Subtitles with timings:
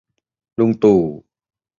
[0.59, 1.01] ลุงตู่